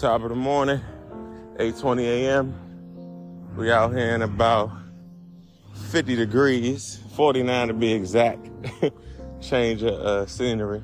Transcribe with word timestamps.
Top 0.00 0.22
of 0.22 0.30
the 0.30 0.34
morning, 0.34 0.80
8:20 1.58 2.04
a.m. 2.04 2.54
We 3.54 3.70
out 3.70 3.92
here 3.94 4.14
in 4.14 4.22
about 4.22 4.70
50 5.90 6.16
degrees, 6.16 6.98
49 7.16 7.68
to 7.68 7.74
be 7.74 7.92
exact. 7.92 8.48
Change 9.42 9.82
of 9.82 9.92
uh, 9.92 10.24
scenery. 10.24 10.82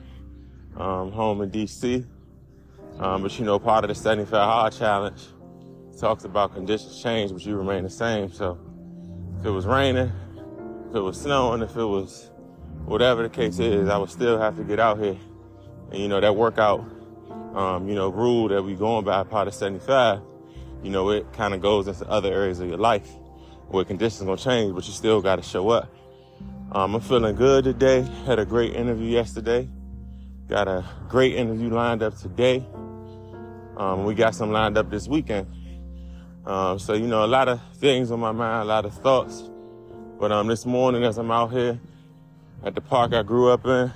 Um, 0.76 1.13
home 1.13 1.40
in 1.40 1.51
DC. 1.51 2.04
Um, 2.99 3.22
but 3.22 3.38
you 3.38 3.47
know, 3.47 3.58
part 3.58 3.85
of 3.85 3.88
the 3.88 3.94
75 3.94 4.33
hard 4.33 4.74
challenge 4.74 5.22
talks 5.98 6.24
about 6.24 6.53
conditions 6.53 7.03
change, 7.03 7.33
but 7.33 7.42
you 7.42 7.56
remain 7.56 7.85
the 7.85 7.90
same. 7.90 8.30
So 8.30 8.58
if 9.40 9.46
it 9.46 9.51
was 9.51 9.64
raining, 9.64 10.12
if 10.90 10.94
it 10.94 11.01
was 11.01 11.19
snowing, 11.19 11.62
if 11.62 11.74
it 11.74 11.85
was 11.87 12.30
whatever 12.85 13.22
the 13.22 13.30
case 13.30 13.58
is, 13.60 13.88
I 13.88 13.96
would 13.96 14.10
still 14.10 14.38
have 14.38 14.58
to 14.58 14.62
get 14.62 14.78
out 14.78 14.98
here. 14.98 15.17
And 15.90 16.02
you 16.02 16.09
know, 16.09 16.20
that 16.20 16.37
workout, 16.37 16.84
um, 17.56 17.88
you 17.88 17.95
know, 17.95 18.10
rule 18.10 18.48
that 18.48 18.62
we 18.62 18.74
going 18.74 19.05
by 19.05 19.24
part 19.24 19.48
of 19.48 19.55
75, 19.55 20.20
you 20.83 20.91
know, 20.91 21.09
it 21.09 21.33
kind 21.33 21.55
of 21.55 21.62
goes 21.62 21.88
into 21.88 22.06
other 22.06 22.30
areas 22.30 22.60
of 22.60 22.69
your 22.69 22.77
life 22.77 23.10
where 23.69 23.83
conditions 23.83 24.23
gonna 24.23 24.37
change, 24.37 24.74
but 24.74 24.87
you 24.87 24.92
still 24.92 25.23
gotta 25.23 25.42
show 25.42 25.70
up. 25.70 25.91
Um, 26.73 26.95
I'm 26.95 27.00
feeling 27.00 27.34
good 27.34 27.64
today. 27.64 28.02
Had 28.27 28.38
a 28.38 28.45
great 28.45 28.77
interview 28.77 29.06
yesterday. 29.06 29.69
Got 30.48 30.69
a 30.69 30.84
great 31.09 31.34
interview 31.34 31.70
lined 31.70 32.02
up 32.02 32.19
today. 32.19 32.64
Um, 33.78 34.05
we 34.05 34.14
got 34.14 34.34
some 34.34 34.52
lined 34.52 34.77
up 34.77 34.91
this 34.91 35.09
weekend. 35.09 35.47
Um, 36.45 36.78
so, 36.78 36.92
you 36.92 37.06
know, 37.06 37.25
a 37.25 37.27
lot 37.27 37.48
of 37.48 37.61
things 37.77 38.11
on 38.11 38.20
my 38.20 38.33
mind, 38.33 38.62
a 38.62 38.64
lot 38.66 38.84
of 38.84 38.92
thoughts. 38.95 39.48
But 40.20 40.30
um, 40.30 40.47
this 40.47 40.66
morning, 40.66 41.05
as 41.05 41.16
I'm 41.16 41.30
out 41.30 41.52
here 41.52 41.80
at 42.62 42.75
the 42.75 42.80
park 42.83 43.14
I 43.14 43.23
grew 43.23 43.50
up 43.50 43.64
in, 43.64 43.92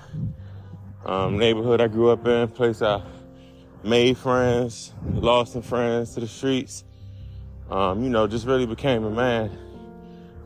um, 1.05 1.39
neighborhood 1.39 1.81
I 1.81 1.89
grew 1.89 2.11
up 2.11 2.27
in, 2.27 2.49
place 2.49 2.83
I 2.83 3.03
made 3.83 4.17
friends, 4.17 4.93
lost 5.13 5.53
some 5.53 5.63
friends 5.63 6.15
to 6.15 6.21
the 6.21 6.29
streets, 6.29 6.85
um, 7.71 8.03
you 8.03 8.11
know, 8.11 8.27
just 8.27 8.47
really 8.47 8.67
became 8.67 9.05
a 9.05 9.11
man 9.11 9.57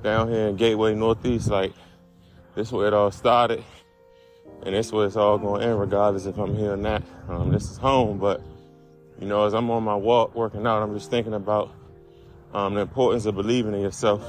down 0.02 0.28
here 0.28 0.48
in 0.48 0.56
Gateway 0.56 0.94
Northeast. 0.94 1.48
Like, 1.48 1.72
this 2.54 2.68
is 2.68 2.72
where 2.72 2.86
it 2.86 2.94
all 2.94 3.10
started. 3.10 3.64
And 4.62 4.74
this 4.74 4.86
is 4.86 4.92
where 4.92 5.06
it's 5.06 5.16
all 5.16 5.38
going 5.38 5.60
to 5.60 5.66
end, 5.66 5.80
regardless 5.80 6.26
if 6.26 6.38
I'm 6.38 6.54
here 6.54 6.72
or 6.72 6.76
not. 6.76 7.02
Um, 7.28 7.50
this 7.50 7.70
is 7.70 7.76
home, 7.76 8.18
but, 8.18 8.41
you 9.18 9.26
know, 9.26 9.44
as 9.44 9.52
I'm 9.52 9.70
on 9.70 9.82
my 9.82 9.94
walk 9.96 10.34
working 10.34 10.66
out, 10.66 10.82
I'm 10.82 10.94
just 10.94 11.10
thinking 11.10 11.34
about 11.34 11.70
um, 12.54 12.74
the 12.74 12.80
importance 12.80 13.26
of 13.26 13.34
believing 13.34 13.74
in 13.74 13.80
yourself. 13.80 14.24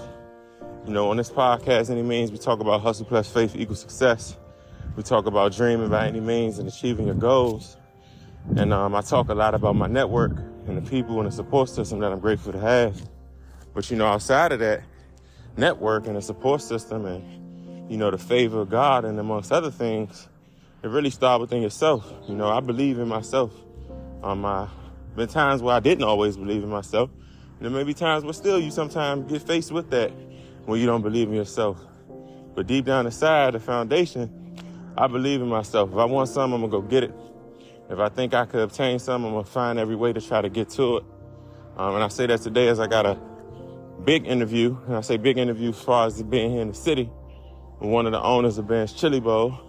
You 0.86 0.94
know, 0.94 1.10
on 1.10 1.18
this 1.18 1.30
podcast, 1.30 1.90
any 1.90 2.02
means, 2.02 2.32
we 2.32 2.38
talk 2.38 2.60
about 2.60 2.82
hustle 2.82 3.06
plus 3.06 3.32
faith 3.32 3.56
equals 3.56 3.80
success. 3.80 4.38
We 4.96 5.04
talk 5.04 5.26
about 5.26 5.54
dreaming 5.54 5.90
by 5.90 6.08
any 6.08 6.20
means 6.20 6.60
and 6.60 6.68
achieving 6.68 7.06
your 7.06 7.16
goals. 7.16 7.78
And 8.58 8.74
um, 8.74 8.96
I 8.96 9.02
talk 9.02 9.30
a 9.30 9.34
lot 9.34 9.56
about 9.56 9.76
my 9.76 9.88
network 9.88 10.38
and 10.68 10.78
the 10.78 10.90
people 10.90 11.20
and 11.20 11.28
the 11.28 11.32
support 11.32 11.70
system 11.70 12.00
that 12.00 12.12
I'm 12.12 12.20
grateful 12.20 12.54
to 12.54 12.60
have. 12.60 13.02
But 13.74 13.90
you 13.92 13.98
know, 13.98 14.06
outside 14.06 14.52
of 14.52 14.60
that 14.60 14.82
network 15.58 16.08
and 16.08 16.16
the 16.16 16.22
support 16.22 16.62
system 16.62 17.06
and 17.06 17.92
you 17.92 17.98
know 17.98 18.12
the 18.12 18.18
favor 18.18 18.62
of 18.62 18.70
God 18.70 19.06
and 19.06 19.20
amongst 19.20 19.52
other 19.52 19.72
things, 19.72 20.28
it 20.84 20.88
really 20.88 21.10
starts 21.10 21.42
within 21.42 21.62
yourself. 21.62 22.12
You 22.28 22.36
know, 22.36 22.50
I 22.50 22.60
believe 22.60 23.00
in 23.00 23.08
myself. 23.08 23.52
Um, 24.24 24.46
I 24.46 24.68
been 25.16 25.28
times 25.28 25.62
where 25.62 25.76
I 25.76 25.80
didn't 25.80 26.04
always 26.04 26.36
believe 26.36 26.64
in 26.64 26.70
myself. 26.70 27.10
And 27.58 27.62
there 27.62 27.72
may 27.72 27.84
be 27.84 27.94
times 27.94 28.24
where 28.24 28.34
still 28.34 28.60
you 28.60 28.70
sometimes 28.70 29.32
get 29.32 29.42
faced 29.42 29.72
with 29.72 29.90
that 29.92 30.12
when 30.66 30.80
you 30.80 30.86
don't 30.86 31.02
believe 31.02 31.30
in 31.30 31.36
yourself. 31.36 31.80
But 32.54 32.68
deep 32.68 32.86
down 32.86 33.06
inside, 33.06 33.54
the 33.54 33.60
foundation, 33.60 34.60
I 34.98 35.08
believe 35.08 35.42
in 35.42 35.48
myself. 35.48 35.92
If 35.92 35.98
I 35.98 36.06
want 36.06 36.30
something, 36.30 36.56
I'm 36.56 36.70
gonna 36.70 36.82
go 36.82 36.88
get 36.88 37.04
it. 37.04 37.14
If 37.90 38.00
I 38.00 38.10
think 38.10 38.34
I 38.34 38.46
could 38.46 38.62
obtain 38.62 39.00
something, 39.00 39.28
I'm 39.28 39.36
gonna 39.36 39.46
find 39.46 39.78
every 39.78 39.96
way 39.96 40.12
to 40.12 40.22
try 40.22 40.42
to 40.42 40.50
get 40.50 40.70
to 40.72 40.98
it. 40.98 41.04
Um, 41.78 41.96
and 41.96 42.04
I 42.04 42.08
say 42.08 42.26
that 42.28 42.42
today 42.42 42.68
as 42.68 42.80
I 42.80 42.88
got 42.88 43.06
a 43.06 43.18
big 44.04 44.26
interview, 44.26 44.78
and 44.88 44.96
I 44.96 45.02
say 45.02 45.18
big 45.18 45.38
interview 45.38 45.70
as 45.70 45.82
far 45.82 46.08
as 46.08 46.22
being 46.24 46.52
here 46.52 46.62
in 46.62 46.70
the 46.70 46.74
city 46.74 47.10
with 47.80 47.90
one 47.90 48.06
of 48.06 48.12
the 48.12 48.22
owners 48.22 48.58
of 48.58 48.68
Ben's 48.68 48.94
Chili 48.94 49.20
Bowl. 49.20 49.60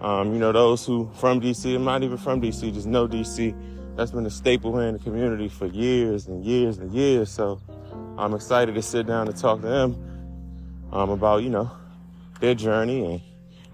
Um, 0.00 0.32
you 0.32 0.38
know, 0.38 0.52
those 0.52 0.84
who 0.86 1.10
from 1.14 1.40
DC, 1.40 1.74
I'm 1.74 1.84
not 1.84 2.02
even 2.02 2.18
from 2.18 2.40
DC, 2.40 2.72
just 2.72 2.86
know 2.86 3.08
DC. 3.08 3.54
That's 3.96 4.12
been 4.12 4.26
a 4.26 4.30
staple 4.30 4.78
here 4.78 4.88
in 4.88 4.94
the 4.94 5.00
community 5.00 5.48
for 5.48 5.66
years 5.66 6.28
and 6.28 6.44
years 6.44 6.78
and 6.78 6.92
years. 6.92 7.30
So 7.30 7.60
I'm 8.16 8.32
excited 8.34 8.74
to 8.74 8.82
sit 8.82 9.06
down 9.06 9.26
and 9.26 9.36
talk 9.36 9.60
to 9.62 9.66
them 9.66 10.88
um, 10.92 11.10
about, 11.10 11.42
you 11.42 11.50
know, 11.50 11.70
their 12.40 12.54
journey 12.54 13.04
and 13.04 13.20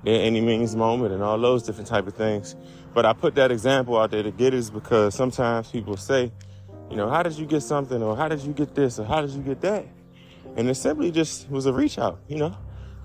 their 0.02 0.22
any 0.22 0.40
means 0.40 0.74
moment 0.74 1.12
and 1.12 1.22
all 1.22 1.38
those 1.38 1.62
different 1.62 1.88
type 1.88 2.06
of 2.06 2.14
things. 2.14 2.56
But 2.94 3.05
I 3.05 3.12
put 3.12 3.34
that 3.34 3.50
example 3.50 3.99
out 3.99 4.12
there 4.12 4.22
to 4.22 4.31
get 4.31 4.55
is 4.55 4.71
because 4.71 5.16
sometimes 5.16 5.71
people 5.71 5.97
say, 5.97 6.31
you 6.88 6.97
know, 6.97 7.10
how 7.10 7.25
did 7.25 7.37
you 7.37 7.44
get 7.44 7.62
something 7.62 8.00
or 8.00 8.16
how 8.16 8.28
did 8.28 8.41
you 8.41 8.53
get 8.53 8.75
this 8.77 9.00
or 9.00 9.05
how 9.05 9.21
did 9.21 9.31
you 9.31 9.43
get 9.43 9.60
that? 9.62 9.84
And 10.56 10.71
it 10.71 10.77
simply 10.77 11.10
just 11.10 11.50
was 11.50 11.66
a 11.66 11.72
reach 11.72 11.99
out, 11.99 12.21
you 12.28 12.37
know, 12.37 12.56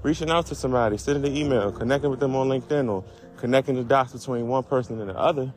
reaching 0.04 0.30
out 0.30 0.46
to 0.48 0.56
somebody, 0.56 0.98
sending 0.98 1.26
an 1.26 1.36
email, 1.36 1.72
connecting 1.72 2.12
with 2.12 2.20
them 2.20 2.36
on 2.36 2.48
LinkedIn 2.48 2.88
or 2.88 3.04
connecting 3.38 3.76
the 3.76 3.84
dots 3.84 4.14
between 4.14 4.48
one 4.48 4.64
person 4.64 5.02
and 5.02 5.10
the 5.10 5.18
other. 5.18 5.52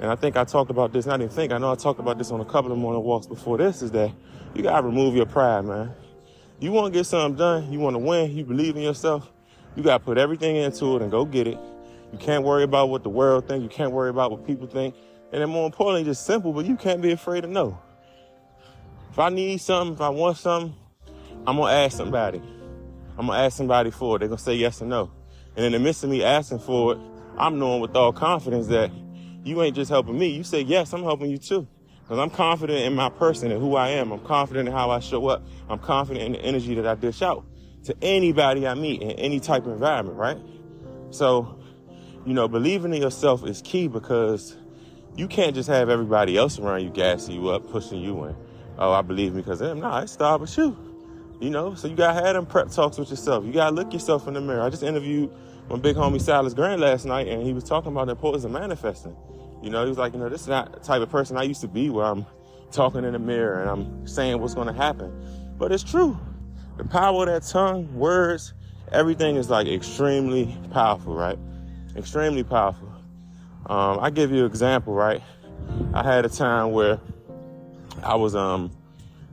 And 0.00 0.10
I 0.10 0.16
think 0.16 0.36
I 0.36 0.44
talked 0.44 0.70
about 0.70 0.92
this, 0.92 1.06
I 1.06 1.16
didn't 1.16 1.32
think, 1.32 1.50
I 1.52 1.58
know 1.58 1.72
I 1.72 1.74
talked 1.76 1.98
about 2.00 2.18
this 2.18 2.30
on 2.30 2.40
a 2.42 2.44
couple 2.44 2.72
of 2.72 2.78
morning 2.78 3.02
walks 3.02 3.26
before 3.26 3.56
this, 3.56 3.80
is 3.80 3.90
that 3.92 4.10
you 4.54 4.62
gotta 4.62 4.86
remove 4.86 5.14
your 5.14 5.26
pride, 5.26 5.64
man. 5.64 5.94
You 6.60 6.72
wanna 6.72 6.90
get 6.90 7.06
something 7.06 7.38
done, 7.38 7.72
you 7.72 7.78
wanna 7.78 8.00
win, 8.00 8.36
you 8.36 8.44
believe 8.44 8.76
in 8.76 8.82
yourself, 8.82 9.30
you 9.76 9.82
gotta 9.82 10.04
put 10.04 10.18
everything 10.18 10.56
into 10.56 10.96
it 10.96 11.02
and 11.02 11.10
go 11.10 11.24
get 11.24 11.46
it. 11.46 11.58
You 12.12 12.18
can't 12.18 12.44
worry 12.44 12.62
about 12.62 12.90
what 12.90 13.02
the 13.02 13.08
world 13.08 13.48
think. 13.48 13.62
You 13.62 13.68
can't 13.68 13.92
worry 13.92 14.10
about 14.10 14.30
what 14.30 14.46
people 14.46 14.66
think. 14.66 14.94
And 15.32 15.40
then 15.40 15.48
more 15.48 15.64
importantly, 15.64 16.04
just 16.04 16.26
simple, 16.26 16.52
but 16.52 16.66
you 16.66 16.76
can't 16.76 17.00
be 17.00 17.10
afraid 17.10 17.40
to 17.40 17.46
know. 17.46 17.78
If 19.10 19.18
I 19.18 19.30
need 19.30 19.58
something, 19.58 19.94
if 19.94 20.00
I 20.00 20.10
want 20.10 20.36
something, 20.36 20.74
I'm 21.46 21.56
gonna 21.56 21.72
ask 21.72 21.96
somebody. 21.96 22.42
I'm 23.18 23.26
gonna 23.26 23.38
ask 23.38 23.56
somebody 23.56 23.90
for 23.90 24.16
it. 24.16 24.18
They're 24.20 24.28
gonna 24.28 24.38
say 24.38 24.54
yes 24.54 24.82
or 24.82 24.86
no. 24.86 25.10
And 25.56 25.64
in 25.64 25.72
the 25.72 25.78
midst 25.78 26.04
of 26.04 26.10
me 26.10 26.22
asking 26.22 26.60
for 26.60 26.92
it, 26.92 26.98
I'm 27.38 27.58
knowing 27.58 27.80
with 27.80 27.96
all 27.96 28.12
confidence 28.12 28.66
that 28.68 28.90
you 29.44 29.62
ain't 29.62 29.74
just 29.74 29.90
helping 29.90 30.18
me. 30.18 30.28
You 30.28 30.44
say 30.44 30.60
yes, 30.60 30.92
I'm 30.92 31.02
helping 31.02 31.30
you 31.30 31.38
too. 31.38 31.66
Because 32.02 32.18
I'm 32.18 32.30
confident 32.30 32.80
in 32.80 32.94
my 32.94 33.08
person 33.08 33.50
and 33.50 33.60
who 33.60 33.74
I 33.76 33.88
am. 33.90 34.12
I'm 34.12 34.20
confident 34.20 34.68
in 34.68 34.74
how 34.74 34.90
I 34.90 35.00
show 35.00 35.28
up. 35.28 35.42
I'm 35.68 35.78
confident 35.78 36.26
in 36.26 36.32
the 36.32 36.40
energy 36.40 36.74
that 36.74 36.86
I 36.86 36.94
dish 36.94 37.22
out 37.22 37.46
to 37.84 37.96
anybody 38.02 38.66
I 38.66 38.74
meet 38.74 39.02
in 39.02 39.12
any 39.12 39.40
type 39.40 39.66
of 39.66 39.72
environment, 39.72 40.16
right? 40.16 40.38
So 41.10 41.61
you 42.24 42.34
know, 42.34 42.48
believing 42.48 42.94
in 42.94 43.02
yourself 43.02 43.44
is 43.44 43.62
key 43.62 43.88
because 43.88 44.56
you 45.16 45.28
can't 45.28 45.54
just 45.54 45.68
have 45.68 45.88
everybody 45.88 46.36
else 46.36 46.58
around 46.58 46.82
you 46.82 46.90
gassing 46.90 47.34
you 47.34 47.48
up, 47.50 47.70
pushing 47.70 48.00
you 48.00 48.24
in. 48.24 48.36
Oh, 48.78 48.92
I 48.92 49.02
believe 49.02 49.34
me 49.34 49.42
because 49.42 49.58
them. 49.58 49.80
Nah, 49.80 50.00
it 50.00 50.08
started 50.08 50.44
but 50.44 50.56
you. 50.56 50.76
You 51.40 51.50
know, 51.50 51.74
so 51.74 51.88
you 51.88 51.96
gotta 51.96 52.24
have 52.24 52.34
them 52.34 52.46
prep 52.46 52.70
talks 52.70 52.98
with 52.98 53.10
yourself. 53.10 53.44
You 53.44 53.52
gotta 53.52 53.74
look 53.74 53.92
yourself 53.92 54.28
in 54.28 54.34
the 54.34 54.40
mirror. 54.40 54.62
I 54.62 54.70
just 54.70 54.82
interviewed 54.82 55.30
my 55.68 55.76
big 55.76 55.96
homie 55.96 56.20
Silas 56.20 56.54
Grant 56.54 56.80
last 56.80 57.04
night, 57.04 57.28
and 57.28 57.42
he 57.42 57.52
was 57.52 57.64
talking 57.64 57.90
about 57.90 58.06
the 58.06 58.12
importance 58.12 58.44
of 58.44 58.52
manifesting. 58.52 59.16
You 59.62 59.70
know, 59.70 59.82
he 59.82 59.88
was 59.88 59.98
like, 59.98 60.12
you 60.12 60.18
know, 60.18 60.28
this 60.28 60.42
is 60.42 60.48
not 60.48 60.72
the 60.72 60.80
type 60.80 61.02
of 61.02 61.10
person 61.10 61.36
I 61.36 61.42
used 61.42 61.60
to 61.60 61.68
be 61.68 61.90
where 61.90 62.06
I'm 62.06 62.26
talking 62.72 63.04
in 63.04 63.12
the 63.12 63.18
mirror 63.18 63.60
and 63.60 63.70
I'm 63.70 64.06
saying 64.06 64.40
what's 64.40 64.54
gonna 64.54 64.72
happen. 64.72 65.12
But 65.58 65.70
it's 65.70 65.84
true. 65.84 66.18
The 66.78 66.84
power 66.84 67.22
of 67.22 67.28
that 67.28 67.48
tongue, 67.48 67.94
words, 67.94 68.54
everything 68.90 69.36
is 69.36 69.50
like 69.50 69.68
extremely 69.68 70.56
powerful, 70.72 71.14
right? 71.14 71.38
Extremely 71.96 72.44
powerful. 72.44 72.88
Um, 73.66 73.98
I 74.00 74.10
give 74.10 74.30
you 74.30 74.40
an 74.40 74.46
example, 74.46 74.94
right? 74.94 75.22
I 75.94 76.02
had 76.02 76.24
a 76.24 76.28
time 76.28 76.72
where 76.72 76.98
I 78.02 78.16
was, 78.16 78.34
um, 78.34 78.70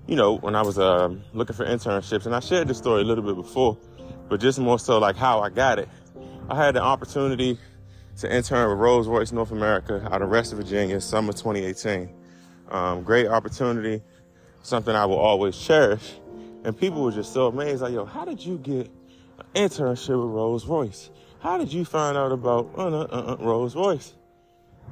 you 0.07 0.15
know, 0.15 0.37
when 0.37 0.55
I 0.55 0.61
was 0.61 0.77
uh, 0.77 1.13
looking 1.33 1.55
for 1.55 1.65
internships, 1.65 2.25
and 2.25 2.35
I 2.35 2.39
shared 2.39 2.67
this 2.67 2.77
story 2.77 3.01
a 3.01 3.05
little 3.05 3.23
bit 3.23 3.35
before, 3.35 3.77
but 4.27 4.39
just 4.39 4.59
more 4.59 4.79
so 4.79 4.99
like 4.99 5.15
how 5.15 5.39
I 5.41 5.49
got 5.49 5.79
it. 5.79 5.89
I 6.49 6.55
had 6.55 6.75
the 6.75 6.81
opportunity 6.81 7.57
to 8.17 8.33
intern 8.33 8.69
with 8.69 8.79
Rolls 8.79 9.07
Royce 9.07 9.31
North 9.31 9.51
America 9.51 10.07
out 10.11 10.21
of 10.21 10.29
West 10.29 10.53
Virginia, 10.53 10.99
summer 10.99 11.31
2018. 11.31 12.09
Um, 12.69 13.03
great 13.03 13.27
opportunity, 13.27 14.01
something 14.61 14.93
I 14.93 15.05
will 15.05 15.17
always 15.17 15.57
cherish. 15.57 16.15
And 16.63 16.77
people 16.77 17.03
were 17.03 17.11
just 17.11 17.33
so 17.33 17.47
amazed, 17.47 17.81
like, 17.81 17.93
yo, 17.93 18.05
how 18.05 18.25
did 18.25 18.45
you 18.45 18.57
get 18.57 18.91
an 19.55 19.69
internship 19.69 20.21
with 20.21 20.31
Rolls 20.31 20.65
Royce? 20.65 21.09
How 21.39 21.57
did 21.57 21.71
you 21.71 21.85
find 21.85 22.17
out 22.17 22.31
about 22.31 22.69
uh, 22.77 22.87
uh, 22.87 23.03
uh, 23.03 23.37
Rolls 23.39 23.75
Royce? 23.75 24.13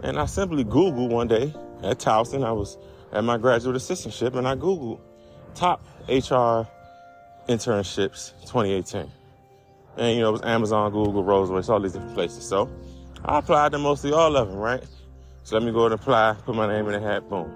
And 0.01 0.19
I 0.19 0.25
simply 0.25 0.63
Googled 0.63 1.09
one 1.09 1.27
day 1.27 1.53
at 1.83 1.99
Towson. 1.99 2.45
I 2.45 2.51
was 2.51 2.77
at 3.11 3.23
my 3.23 3.37
graduate 3.37 3.75
assistantship 3.75 4.35
and 4.35 4.47
I 4.47 4.55
Googled 4.55 4.99
top 5.55 5.83
HR 6.07 6.67
internships 7.49 8.31
2018. 8.41 9.11
And, 9.97 10.15
you 10.15 10.21
know, 10.21 10.29
it 10.29 10.33
was 10.33 10.41
Amazon, 10.43 10.91
Google, 10.91 11.23
Rolls 11.23 11.49
Royce, 11.49 11.69
all 11.69 11.79
these 11.79 11.93
different 11.93 12.13
places. 12.13 12.47
So 12.47 12.69
I 13.25 13.39
applied 13.39 13.71
to 13.73 13.79
mostly 13.79 14.13
all 14.13 14.35
of 14.37 14.49
them, 14.49 14.57
right? 14.57 14.83
So 15.43 15.57
let 15.57 15.65
me 15.65 15.71
go 15.71 15.85
and 15.85 15.93
apply, 15.93 16.35
put 16.45 16.55
my 16.55 16.67
name 16.67 16.85
in 16.87 16.93
the 16.93 16.99
hat, 16.99 17.27
boom. 17.29 17.53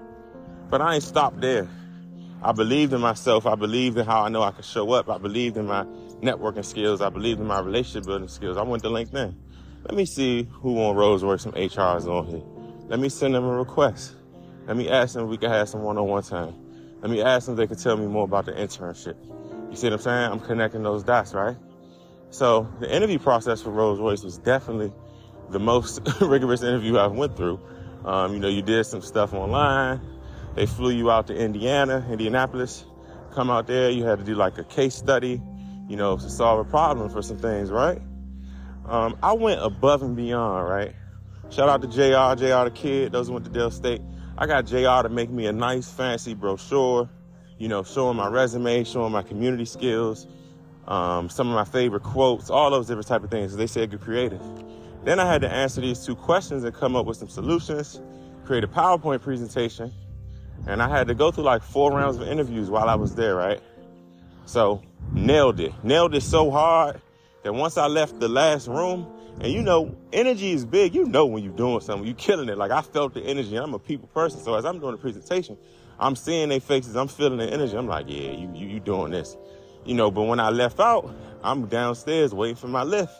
But 0.68 0.82
I 0.82 0.94
ain't 0.94 1.02
stopped 1.02 1.40
there. 1.40 1.68
I 2.42 2.52
believed 2.52 2.92
in 2.92 3.00
myself. 3.00 3.46
I 3.46 3.54
believed 3.54 3.96
in 3.96 4.04
how 4.04 4.22
I 4.22 4.28
know 4.28 4.42
I 4.42 4.50
could 4.50 4.64
show 4.64 4.90
up. 4.92 5.08
I 5.08 5.18
believed 5.18 5.56
in 5.56 5.66
my 5.66 5.86
networking 6.22 6.64
skills. 6.64 7.00
I 7.00 7.08
believed 7.08 7.40
in 7.40 7.46
my 7.46 7.60
relationship 7.60 8.06
building 8.06 8.28
skills. 8.28 8.56
I 8.56 8.62
went 8.62 8.82
to 8.84 8.88
LinkedIn. 8.88 9.34
Let 9.84 9.94
me 9.94 10.06
see 10.06 10.48
who 10.50 10.80
on 10.80 10.94
Rolls 10.96 11.24
Royce 11.24 11.42
some 11.42 11.52
HRs 11.52 12.06
on 12.06 12.26
here. 12.26 12.42
Let 12.88 13.00
me 13.00 13.08
send 13.08 13.34
them 13.34 13.44
a 13.44 13.56
request. 13.56 14.14
Let 14.66 14.76
me 14.76 14.88
ask 14.88 15.14
them 15.14 15.24
if 15.24 15.30
we 15.30 15.38
can 15.38 15.50
have 15.50 15.68
some 15.68 15.82
one-on-one 15.82 16.22
time. 16.22 16.54
Let 17.00 17.10
me 17.10 17.20
ask 17.20 17.46
them 17.46 17.54
if 17.54 17.58
they 17.58 17.66
can 17.66 17.82
tell 17.82 17.96
me 17.96 18.06
more 18.06 18.24
about 18.24 18.46
the 18.46 18.52
internship. 18.52 19.16
You 19.70 19.76
see 19.76 19.88
what 19.88 19.94
I'm 19.94 19.98
saying? 20.00 20.32
I'm 20.32 20.40
connecting 20.40 20.82
those 20.82 21.02
dots, 21.02 21.34
right? 21.34 21.56
So 22.30 22.68
the 22.78 22.94
interview 22.94 23.18
process 23.18 23.60
for 23.60 23.70
Rolls 23.70 23.98
Royce 23.98 24.22
was 24.22 24.38
definitely 24.38 24.92
the 25.50 25.58
most 25.58 26.00
rigorous 26.20 26.62
interview 26.62 26.98
I've 26.98 27.12
went 27.12 27.36
through. 27.36 27.60
Um, 28.04 28.34
you 28.34 28.38
know, 28.38 28.48
you 28.48 28.62
did 28.62 28.84
some 28.84 29.02
stuff 29.02 29.34
online. 29.34 30.00
They 30.54 30.66
flew 30.66 30.90
you 30.90 31.10
out 31.10 31.26
to 31.28 31.36
Indiana, 31.36 32.06
Indianapolis. 32.10 32.84
Come 33.34 33.50
out 33.50 33.66
there, 33.66 33.90
you 33.90 34.04
had 34.04 34.18
to 34.18 34.24
do 34.24 34.34
like 34.34 34.58
a 34.58 34.64
case 34.64 34.94
study, 34.94 35.40
you 35.88 35.96
know, 35.96 36.16
to 36.16 36.30
solve 36.30 36.66
a 36.66 36.70
problem 36.70 37.10
for 37.10 37.22
some 37.22 37.38
things, 37.38 37.70
right? 37.70 38.00
Um, 38.86 39.16
I 39.22 39.32
went 39.32 39.60
above 39.62 40.02
and 40.02 40.16
beyond, 40.16 40.68
right? 40.68 40.94
Shout 41.50 41.68
out 41.68 41.82
to 41.82 41.88
JR, 41.88 42.34
JR 42.40 42.64
the 42.64 42.72
kid, 42.74 43.12
those 43.12 43.28
who 43.28 43.34
went 43.34 43.44
to 43.44 43.50
Del 43.50 43.70
State. 43.70 44.00
I 44.38 44.46
got 44.46 44.66
JR 44.66 45.02
to 45.02 45.08
make 45.10 45.30
me 45.30 45.46
a 45.46 45.52
nice 45.52 45.90
fancy 45.90 46.34
brochure, 46.34 47.08
you 47.58 47.68
know, 47.68 47.82
showing 47.82 48.16
my 48.16 48.28
resume, 48.28 48.84
showing 48.84 49.12
my 49.12 49.22
community 49.22 49.66
skills, 49.66 50.26
um, 50.88 51.28
some 51.28 51.48
of 51.48 51.54
my 51.54 51.64
favorite 51.64 52.02
quotes, 52.02 52.50
all 52.50 52.70
those 52.70 52.86
different 52.86 53.06
type 53.06 53.22
of 53.22 53.30
things. 53.30 53.54
They 53.54 53.66
said 53.66 53.90
get 53.90 54.00
creative. 54.00 54.42
Then 55.04 55.20
I 55.20 55.30
had 55.30 55.42
to 55.42 55.52
answer 55.52 55.80
these 55.80 56.04
two 56.04 56.16
questions 56.16 56.64
and 56.64 56.74
come 56.74 56.96
up 56.96 57.06
with 57.06 57.18
some 57.18 57.28
solutions, 57.28 58.00
create 58.44 58.64
a 58.64 58.68
PowerPoint 58.68 59.20
presentation, 59.20 59.92
and 60.66 60.82
I 60.82 60.88
had 60.88 61.08
to 61.08 61.14
go 61.14 61.30
through 61.30 61.44
like 61.44 61.62
four 61.62 61.92
rounds 61.92 62.16
of 62.16 62.26
interviews 62.26 62.70
while 62.70 62.88
I 62.88 62.94
was 62.94 63.14
there, 63.14 63.34
right? 63.34 63.60
So 64.46 64.82
nailed 65.12 65.60
it. 65.60 65.72
Nailed 65.82 66.14
it 66.14 66.22
so 66.22 66.50
hard 66.50 67.00
that 67.42 67.54
once 67.54 67.76
I 67.76 67.86
left 67.86 68.20
the 68.20 68.28
last 68.28 68.68
room, 68.68 69.06
and 69.40 69.52
you 69.52 69.62
know, 69.62 69.96
energy 70.12 70.52
is 70.52 70.64
big. 70.64 70.94
You 70.94 71.04
know 71.06 71.26
when 71.26 71.42
you're 71.42 71.52
doing 71.52 71.80
something, 71.80 72.06
you're 72.06 72.14
killing 72.14 72.48
it. 72.48 72.58
Like 72.58 72.70
I 72.70 72.82
felt 72.82 73.14
the 73.14 73.22
energy. 73.22 73.56
I'm 73.56 73.74
a 73.74 73.78
people 73.78 74.08
person, 74.08 74.40
so 74.40 74.54
as 74.54 74.64
I'm 74.64 74.78
doing 74.78 74.92
the 74.92 74.98
presentation, 74.98 75.56
I'm 75.98 76.16
seeing 76.16 76.50
their 76.50 76.60
faces. 76.60 76.96
I'm 76.96 77.08
feeling 77.08 77.38
the 77.38 77.50
energy. 77.50 77.76
I'm 77.76 77.86
like, 77.86 78.06
yeah, 78.08 78.32
you 78.32 78.50
you, 78.54 78.68
you 78.68 78.80
doing 78.80 79.12
this, 79.12 79.36
you 79.84 79.94
know. 79.94 80.10
But 80.10 80.22
when 80.22 80.38
I 80.38 80.50
left 80.50 80.80
out, 80.80 81.14
I'm 81.42 81.66
downstairs 81.66 82.34
waiting 82.34 82.56
for 82.56 82.68
my 82.68 82.82
lift. 82.82 83.14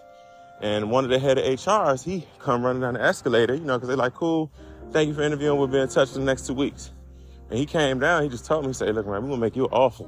And 0.61 0.93
one 0.93 1.03
of 1.03 1.11
the 1.11 1.19
head 1.19 1.39
of 1.39 1.45
HRs, 1.45 2.05
he 2.05 2.25
come 2.39 2.65
running 2.65 2.83
down 2.83 2.95
the 2.95 3.03
escalator, 3.03 3.55
you 3.55 3.65
know, 3.65 3.77
because 3.77 3.89
they're 3.89 3.97
like, 3.97 4.15
cool, 4.15 4.53
thank 4.93 5.09
you 5.09 5.15
for 5.15 5.23
interviewing. 5.23 5.59
We'll 5.59 5.67
be 5.67 5.79
in 5.79 5.89
touch 5.89 6.11
for 6.11 6.19
the 6.19 6.25
next 6.25 6.47
two 6.47 6.55
weeks. 6.55 6.93
And 7.51 7.59
he 7.59 7.67
came 7.67 7.99
down, 7.99 8.23
he 8.23 8.29
just 8.29 8.47
told 8.47 8.65
me, 8.65 8.73
said, 8.73 8.95
look, 8.95 9.07
man, 9.07 9.25
we're 9.25 9.31
to 9.31 9.37
make 9.37 9.57
you 9.57 9.65
offer. 9.67 10.07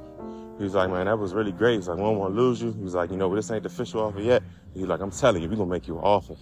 He 0.57 0.63
was 0.63 0.73
like, 0.73 0.89
man, 0.89 1.05
that 1.05 1.17
was 1.17 1.33
really 1.33 1.51
great. 1.51 1.75
He's 1.75 1.87
like, 1.87 1.97
we 1.97 2.03
don't 2.03 2.17
want 2.17 2.33
to 2.33 2.41
lose 2.41 2.61
you. 2.61 2.71
He 2.71 2.83
was 2.83 2.93
like, 2.93 3.11
you 3.11 3.17
know, 3.17 3.27
but 3.29 3.35
this 3.35 3.51
ain't 3.51 3.63
the 3.63 3.67
official 3.67 4.01
offer 4.01 4.21
yet. 4.21 4.41
He's 4.73 4.85
like, 4.85 5.01
I'm 5.01 5.11
telling 5.11 5.41
you, 5.41 5.47
going 5.49 5.59
to 5.59 5.65
make 5.65 5.87
you 5.87 5.97
an 5.97 6.03
offer. 6.03 6.35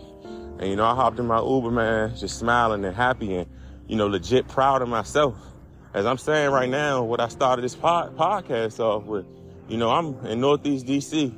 And, 0.59 0.69
you 0.69 0.75
know, 0.75 0.85
I 0.85 0.93
hopped 0.93 1.19
in 1.19 1.25
my 1.25 1.41
Uber, 1.41 1.71
man, 1.71 2.15
just 2.15 2.37
smiling 2.37 2.85
and 2.85 2.95
happy 2.95 3.35
and, 3.35 3.49
you 3.87 3.95
know, 3.95 4.07
legit 4.07 4.47
proud 4.47 4.81
of 4.81 4.87
myself. 4.87 5.35
As 5.93 6.05
I'm 6.05 6.17
saying 6.17 6.51
right 6.51 6.69
now, 6.69 7.03
what 7.03 7.19
I 7.19 7.27
started 7.27 7.63
this 7.63 7.75
pod- 7.75 8.15
podcast 8.15 8.79
off 8.79 9.03
with, 9.03 9.25
you 9.67 9.77
know, 9.77 9.91
I'm 9.91 10.25
in 10.25 10.41
Northeast 10.41 10.85
DC. 10.85 11.33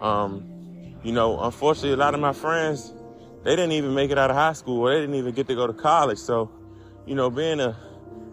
Um, 0.00 0.98
you 1.02 1.12
know, 1.12 1.40
unfortunately, 1.40 1.92
a 1.92 1.96
lot 1.96 2.14
of 2.14 2.20
my 2.20 2.32
friends, 2.32 2.92
they 3.44 3.56
didn't 3.56 3.72
even 3.72 3.94
make 3.94 4.10
it 4.10 4.18
out 4.18 4.30
of 4.30 4.36
high 4.36 4.54
school 4.54 4.80
or 4.80 4.94
they 4.94 5.00
didn't 5.00 5.16
even 5.16 5.34
get 5.34 5.46
to 5.48 5.54
go 5.54 5.66
to 5.66 5.72
college. 5.72 6.18
So, 6.18 6.50
you 7.06 7.14
know, 7.14 7.30
being 7.30 7.60
a, 7.60 7.76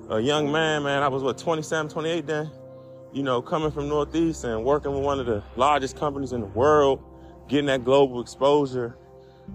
a 0.10 0.20
young 0.20 0.52
man, 0.52 0.84
man, 0.84 1.04
I 1.04 1.10
was 1.10 1.24
what, 1.24 1.38
27, 1.38 1.90
28 1.92 2.28
then, 2.28 2.52
you 3.14 3.24
know, 3.24 3.42
coming 3.42 3.72
from 3.72 3.90
Northeast 3.90 4.44
and 4.44 4.64
working 4.64 4.94
with 4.94 5.04
one 5.04 5.20
of 5.20 5.26
the 5.26 5.44
largest 5.56 5.98
companies 5.98 6.32
in 6.32 6.42
the 6.42 6.48
world, 6.48 7.04
getting 7.48 7.66
that 7.68 7.84
global 7.84 8.22
exposure, 8.22 8.98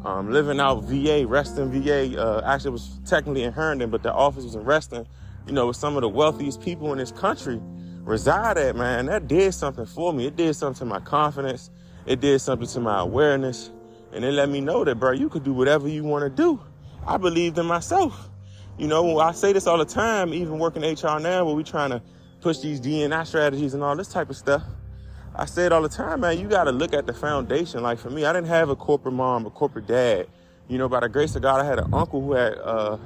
um, 0.05 0.31
living 0.31 0.61
out 0.61 0.85
VA, 0.85 1.27
Reston 1.27 1.71
VA, 1.71 2.21
uh, 2.21 2.43
actually 2.45 2.71
was 2.71 3.01
technically 3.07 3.45
in 3.45 3.53
Herndon, 3.53 3.91
but 3.91 4.03
the 4.03 4.13
office 4.13 4.45
was 4.45 4.55
in 4.55 4.63
Reston, 4.63 5.07
you 5.47 5.53
know, 5.53 5.69
with 5.69 5.77
some 5.77 5.97
of 5.97 6.03
the 6.03 6.09
wealthiest 6.09 6.61
people 6.61 6.93
in 6.93 6.99
this 6.99 7.13
country 7.13 7.61
reside 8.03 8.59
at, 8.59 8.77
man, 8.77 9.07
that 9.07 9.27
did 9.27 9.53
something 9.55 9.87
for 9.87 10.13
me. 10.13 10.27
It 10.27 10.37
did 10.37 10.55
something 10.55 10.81
to 10.81 10.85
my 10.85 11.01
confidence 11.01 11.71
it 12.07 12.21
did 12.21 12.41
something 12.41 12.69
to 12.69 12.81
my 12.81 13.01
awareness 13.01 13.73
and 14.13 14.25
it 14.25 14.31
let 14.33 14.49
me 14.49 14.61
know 14.61 14.85
that, 14.85 14.95
bro, 14.95 15.11
you 15.11 15.29
could 15.29 15.43
do 15.43 15.53
whatever 15.53 15.89
you 15.89 16.05
want 16.05 16.23
to 16.23 16.31
do. 16.31 16.61
I 17.07 17.17
believed 17.17 17.59
in 17.59 17.67
myself. 17.67 18.29
You 18.79 18.87
know, 18.87 19.19
I 19.19 19.33
say 19.33 19.53
this 19.53 19.67
all 19.67 19.79
the 19.79 19.85
time, 19.85 20.33
even 20.33 20.59
working 20.59 20.83
HR 20.83 21.19
now, 21.19 21.45
where 21.45 21.55
we 21.55 21.65
trying 21.65 21.91
to 21.91 22.01
push 22.41 22.59
these 22.59 22.81
D&I 22.81 23.25
strategies 23.25 23.75
and 23.75 23.83
all 23.83 23.97
this 23.97 24.09
type 24.09 24.31
of 24.31 24.37
stuff. 24.37 24.63
I 25.35 25.45
say 25.45 25.67
it 25.67 25.73
all 25.73 25.83
the 25.83 25.89
time, 25.89 26.21
man, 26.21 26.39
you 26.39 26.49
got 26.49 26.65
to 26.65 26.73
look 26.73 26.95
at 26.95 27.07
the 27.07 27.13
foundation. 27.13 27.83
Like 27.83 27.99
for 27.99 28.09
me, 28.09 28.25
I 28.25 28.33
didn't 28.33 28.49
have 28.49 28.71
a 28.71 28.77
corporate 28.77 29.15
mom, 29.15 29.45
a 29.45 29.51
corporate 29.51 29.87
dad. 29.87 30.29
You 30.69 30.79
know, 30.79 30.89
by 30.89 31.01
the 31.01 31.09
grace 31.09 31.37
of 31.37 31.43
God, 31.43 31.61
I 31.61 31.65
had 31.65 31.79
an 31.79 31.93
uncle 31.93 32.23
who 32.23 32.33
had, 32.33 32.55
uh, 32.59 32.97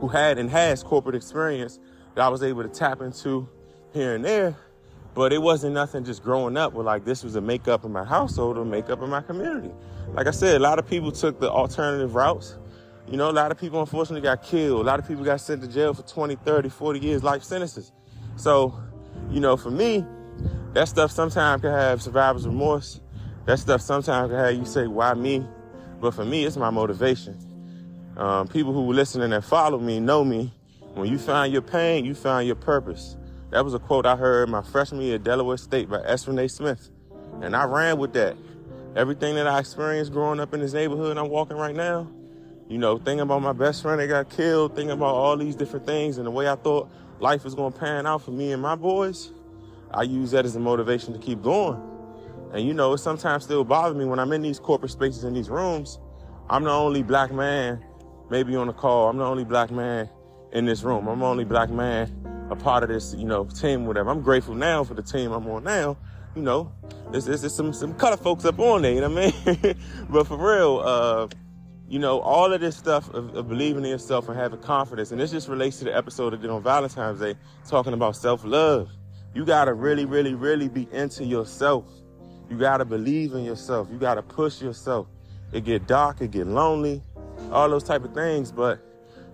who 0.00 0.08
had 0.08 0.38
and 0.38 0.48
has 0.50 0.82
corporate 0.82 1.16
experience 1.16 1.78
that 2.14 2.22
I 2.22 2.28
was 2.28 2.42
able 2.42 2.62
to 2.62 2.68
tap 2.68 3.00
into 3.00 3.48
here 3.92 4.14
and 4.14 4.24
there. 4.24 4.56
But 5.14 5.32
it 5.32 5.42
wasn't 5.42 5.74
nothing 5.74 6.04
just 6.04 6.22
growing 6.22 6.56
up 6.56 6.72
where 6.72 6.84
like 6.84 7.04
this 7.04 7.24
was 7.24 7.34
a 7.34 7.40
makeup 7.40 7.84
in 7.84 7.92
my 7.92 8.04
household 8.04 8.56
or 8.56 8.64
makeup 8.64 9.02
in 9.02 9.10
my 9.10 9.20
community. 9.20 9.72
Like 10.12 10.28
I 10.28 10.30
said, 10.30 10.56
a 10.56 10.60
lot 10.60 10.78
of 10.78 10.88
people 10.88 11.10
took 11.10 11.40
the 11.40 11.50
alternative 11.50 12.14
routes. 12.14 12.56
You 13.08 13.16
know, 13.16 13.28
a 13.28 13.32
lot 13.32 13.50
of 13.50 13.58
people 13.58 13.80
unfortunately 13.80 14.20
got 14.20 14.42
killed. 14.44 14.80
A 14.80 14.84
lot 14.84 15.00
of 15.00 15.08
people 15.08 15.24
got 15.24 15.40
sent 15.40 15.62
to 15.62 15.68
jail 15.68 15.92
for 15.92 16.02
20, 16.02 16.36
30, 16.36 16.68
40 16.68 17.00
years, 17.00 17.24
life 17.24 17.42
sentences. 17.42 17.90
So, 18.40 18.74
you 19.30 19.38
know, 19.38 19.58
for 19.58 19.70
me, 19.70 20.02
that 20.72 20.88
stuff 20.88 21.10
sometimes 21.10 21.60
can 21.60 21.72
have 21.72 22.00
survivor's 22.00 22.46
remorse. 22.46 22.98
That 23.44 23.58
stuff 23.58 23.82
sometimes 23.82 24.30
can 24.30 24.38
have 24.38 24.54
you 24.54 24.64
say, 24.64 24.86
why 24.86 25.12
me? 25.12 25.46
But 26.00 26.14
for 26.14 26.24
me, 26.24 26.46
it's 26.46 26.56
my 26.56 26.70
motivation. 26.70 27.36
Um, 28.16 28.48
people 28.48 28.72
who 28.72 28.94
listen 28.94 29.20
and 29.20 29.44
follow 29.44 29.78
me 29.78 30.00
know 30.00 30.24
me. 30.24 30.54
When 30.94 31.10
you 31.10 31.18
find 31.18 31.52
your 31.52 31.60
pain, 31.60 32.06
you 32.06 32.14
find 32.14 32.46
your 32.46 32.56
purpose. 32.56 33.18
That 33.50 33.62
was 33.62 33.74
a 33.74 33.78
quote 33.78 34.06
I 34.06 34.16
heard 34.16 34.48
my 34.48 34.62
freshman 34.62 35.02
year 35.02 35.16
at 35.16 35.24
Delaware 35.24 35.58
State 35.58 35.90
by 35.90 36.00
S. 36.02 36.26
Renee 36.26 36.48
Smith. 36.48 36.88
And 37.42 37.54
I 37.54 37.64
ran 37.64 37.98
with 37.98 38.14
that. 38.14 38.38
Everything 38.96 39.34
that 39.34 39.48
I 39.48 39.58
experienced 39.58 40.12
growing 40.12 40.40
up 40.40 40.54
in 40.54 40.60
this 40.60 40.72
neighborhood 40.72 41.18
I'm 41.18 41.28
walking 41.28 41.58
right 41.58 41.76
now, 41.76 42.10
you 42.68 42.78
know, 42.78 42.96
thinking 42.96 43.20
about 43.20 43.42
my 43.42 43.52
best 43.52 43.82
friend 43.82 44.00
that 44.00 44.06
got 44.06 44.30
killed, 44.30 44.76
thinking 44.76 44.92
about 44.92 45.14
all 45.14 45.36
these 45.36 45.56
different 45.56 45.84
things 45.84 46.16
and 46.16 46.26
the 46.26 46.30
way 46.30 46.48
I 46.48 46.56
thought 46.56 46.90
life 47.20 47.44
is 47.44 47.54
going 47.54 47.72
to 47.72 47.78
pan 47.78 48.06
out 48.06 48.22
for 48.22 48.30
me 48.30 48.52
and 48.52 48.62
my 48.62 48.74
boys, 48.74 49.32
I 49.92 50.02
use 50.02 50.30
that 50.32 50.44
as 50.44 50.56
a 50.56 50.60
motivation 50.60 51.12
to 51.12 51.18
keep 51.18 51.42
going. 51.42 51.80
And 52.52 52.66
you 52.66 52.74
know, 52.74 52.92
it 52.94 52.98
sometimes 52.98 53.44
still 53.44 53.64
bothers 53.64 53.96
me 53.96 54.04
when 54.04 54.18
I'm 54.18 54.32
in 54.32 54.42
these 54.42 54.58
corporate 54.58 54.90
spaces 54.90 55.24
in 55.24 55.34
these 55.34 55.48
rooms. 55.48 55.98
I'm 56.48 56.64
the 56.64 56.70
only 56.70 57.02
black 57.02 57.32
man, 57.32 57.84
maybe 58.28 58.56
on 58.56 58.66
the 58.66 58.72
call. 58.72 59.08
I'm 59.08 59.18
the 59.18 59.24
only 59.24 59.44
black 59.44 59.70
man 59.70 60.08
in 60.52 60.64
this 60.64 60.82
room. 60.82 61.06
I'm 61.06 61.20
the 61.20 61.26
only 61.26 61.44
black 61.44 61.70
man 61.70 62.16
a 62.50 62.56
part 62.56 62.82
of 62.82 62.88
this, 62.88 63.14
you 63.14 63.24
know, 63.24 63.44
team, 63.44 63.86
whatever. 63.86 64.10
I'm 64.10 64.22
grateful 64.22 64.54
now 64.54 64.82
for 64.82 64.94
the 64.94 65.02
team 65.02 65.30
I'm 65.30 65.46
on 65.48 65.62
now. 65.62 65.96
You 66.34 66.42
know, 66.42 66.72
there's, 67.10 67.26
there's, 67.26 67.54
some 67.54 67.72
some 67.72 67.94
color 67.94 68.16
folks 68.16 68.44
up 68.44 68.58
on 68.58 68.82
there, 68.82 68.92
you 68.92 69.00
know 69.00 69.10
what 69.10 69.34
I 69.46 69.58
mean? 69.62 69.74
but 70.10 70.26
for 70.26 70.36
real, 70.36 70.80
uh, 70.84 71.28
you 71.90 71.98
know, 71.98 72.20
all 72.20 72.52
of 72.52 72.60
this 72.60 72.76
stuff 72.76 73.12
of, 73.12 73.34
of, 73.34 73.48
believing 73.48 73.82
in 73.82 73.90
yourself 73.90 74.28
and 74.28 74.38
having 74.38 74.60
confidence, 74.60 75.10
and 75.10 75.20
this 75.20 75.32
just 75.32 75.48
relates 75.48 75.80
to 75.80 75.84
the 75.84 75.94
episode 75.94 76.32
I 76.32 76.36
did 76.36 76.48
on 76.48 76.62
Valentine's 76.62 77.18
Day, 77.18 77.34
talking 77.68 77.92
about 77.94 78.14
self-love. 78.14 78.88
You 79.34 79.44
gotta 79.44 79.74
really, 79.74 80.04
really, 80.04 80.34
really 80.34 80.68
be 80.68 80.86
into 80.92 81.24
yourself. 81.24 81.84
You 82.48 82.56
gotta 82.56 82.84
believe 82.84 83.32
in 83.32 83.42
yourself. 83.42 83.88
You 83.90 83.98
gotta 83.98 84.22
push 84.22 84.62
yourself. 84.62 85.08
It 85.52 85.64
get 85.64 85.88
dark, 85.88 86.20
it 86.20 86.30
get 86.30 86.46
lonely, 86.46 87.02
all 87.50 87.68
those 87.68 87.82
type 87.82 88.04
of 88.04 88.14
things, 88.14 88.52
but 88.52 88.78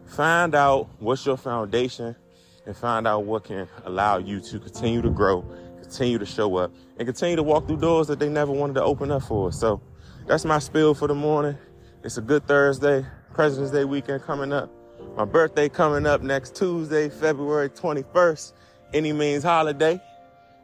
find 0.07 0.55
out 0.55 0.89
what's 0.99 1.27
your 1.27 1.37
foundation 1.37 2.17
and 2.65 2.75
find 2.75 3.07
out 3.07 3.25
what 3.25 3.45
can 3.45 3.69
allow 3.85 4.17
you 4.17 4.41
to 4.41 4.59
continue 4.59 5.03
to 5.03 5.11
grow, 5.11 5.43
continue 5.83 6.19
to 6.19 6.27
show 6.27 6.57
up, 6.57 6.73
and 6.97 7.07
continue 7.07 7.37
to 7.37 7.43
walk 7.43 7.67
through 7.67 7.77
doors 7.77 8.07
that 8.07 8.19
they 8.19 8.31
never 8.31 8.51
wanted 8.51 8.75
to 8.75 8.83
open 8.83 9.11
up 9.11 9.25
for. 9.25 9.53
So 9.53 9.83
that's 10.27 10.47
my 10.47 10.59
spill 10.59 10.95
for 10.95 11.07
the 11.07 11.15
morning. 11.15 11.59
It's 12.07 12.19
a 12.19 12.23
good 12.23 12.47
Thursday, 12.47 13.05
President's 13.35 13.73
Day 13.73 13.85
weekend 13.85 14.23
coming 14.23 14.53
up. 14.53 14.71
My 15.17 15.25
birthday 15.25 15.69
coming 15.69 16.07
up 16.07 16.23
next 16.23 16.55
Tuesday, 16.55 17.09
February 17.09 17.69
21st. 17.69 18.53
Any 18.95 19.13
means 19.13 19.43
holiday. 19.43 20.01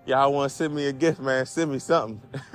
Y'all 0.06 0.32
want 0.32 0.50
to 0.50 0.56
send 0.56 0.72
me 0.72 0.86
a 0.86 0.92
gift, 0.92 1.18
man? 1.18 1.44
Send 1.44 1.72
me 1.72 1.80
something. 1.80 2.22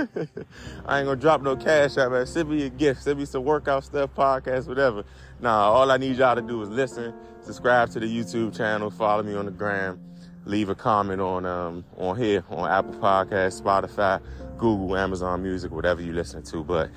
I 0.86 1.00
ain't 1.00 1.06
gonna 1.06 1.18
drop 1.18 1.42
no 1.42 1.58
cash 1.58 1.98
out, 1.98 2.14
man. 2.14 2.26
Send 2.26 2.50
me 2.50 2.64
a 2.64 2.70
gift. 2.70 3.04
Send 3.04 3.20
me 3.20 3.26
some 3.26 3.44
workout 3.44 3.84
stuff, 3.84 4.12
podcast, 4.16 4.70
whatever. 4.70 5.04
Nah, 5.42 5.70
all 5.70 5.92
I 5.92 5.98
need 5.98 6.16
y'all 6.16 6.36
to 6.36 6.42
do 6.42 6.62
is 6.62 6.70
listen, 6.70 7.14
subscribe 7.42 7.90
to 7.90 8.00
the 8.00 8.08
YouTube 8.08 8.56
channel, 8.56 8.90
follow 8.90 9.22
me 9.22 9.36
on 9.36 9.48
the 9.48 9.52
gram, 9.52 10.00
leave 10.46 10.70
a 10.70 10.76
comment 10.76 11.20
on 11.20 11.46
um 11.46 11.84
on 11.98 12.16
here 12.16 12.42
on 12.50 12.72
Apple 12.72 12.94
Podcasts, 12.94 13.62
Spotify, 13.62 14.22
Google, 14.58 14.96
Amazon 14.96 15.44
Music, 15.44 15.74
whatever 15.74 16.02
you 16.02 16.14
listen 16.14 16.42
to. 16.44 16.64
But 16.64 16.90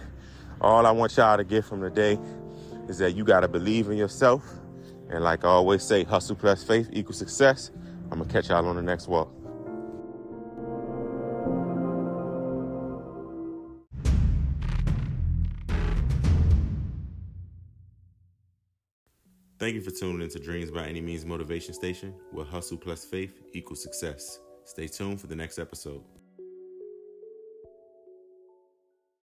all 0.60 0.86
I 0.86 0.90
want 0.90 1.16
y'all 1.16 1.36
to 1.36 1.44
get 1.44 1.64
from 1.64 1.80
today 1.80 2.18
is 2.88 2.98
that 2.98 3.12
you 3.12 3.24
gotta 3.24 3.48
believe 3.48 3.88
in 3.88 3.96
yourself. 3.96 4.44
And 5.08 5.24
like 5.24 5.44
I 5.44 5.48
always 5.48 5.82
say, 5.82 6.04
hustle 6.04 6.36
plus 6.36 6.62
faith 6.62 6.88
equals 6.92 7.18
success. 7.18 7.70
I'm 8.10 8.18
gonna 8.18 8.30
catch 8.30 8.48
y'all 8.48 8.66
on 8.66 8.76
the 8.76 8.82
next 8.82 9.08
walk. 9.08 9.32
Thank 19.58 19.74
you 19.74 19.82
for 19.82 19.90
tuning 19.90 20.22
into 20.22 20.38
Dreams 20.38 20.70
by 20.70 20.86
Any 20.86 21.02
Means 21.02 21.26
Motivation 21.26 21.74
Station, 21.74 22.14
where 22.32 22.46
hustle 22.46 22.78
plus 22.78 23.04
faith 23.04 23.42
equals 23.52 23.82
success. 23.82 24.40
Stay 24.64 24.88
tuned 24.88 25.20
for 25.20 25.26
the 25.26 25.36
next 25.36 25.58
episode. 25.58 26.02